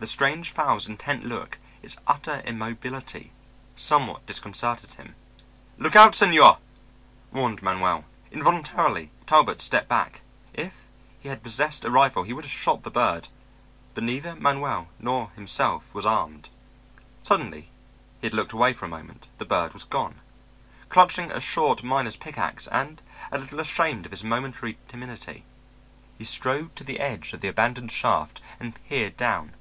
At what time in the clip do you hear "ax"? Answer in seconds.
22.38-22.68